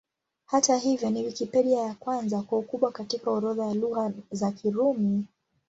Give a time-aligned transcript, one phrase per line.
[0.45, 5.25] Hata hivyo, ni Wikipedia ya kwanza kwa ukubwa katika orodha ya Lugha za Kirumi.